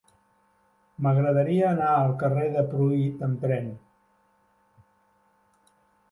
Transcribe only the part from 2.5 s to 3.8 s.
de Pruit amb tren.